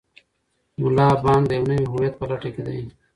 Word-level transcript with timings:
ملا 0.79 1.07
بانګ 1.23 1.43
د 1.47 1.51
یو 1.57 1.65
نوي 1.69 1.85
هویت 1.91 2.13
په 2.17 2.25
لټه 2.29 2.49
کې 2.53 2.61
دی. 2.67 2.79